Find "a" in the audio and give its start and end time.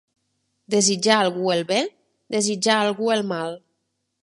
1.17-1.25, 2.81-2.89